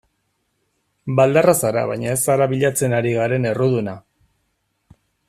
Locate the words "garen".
3.19-3.47